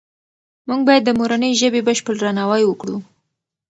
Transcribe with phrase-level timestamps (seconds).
[0.67, 2.97] موږ باید د مورنۍ ژبې بشپړ درناوی وکړو.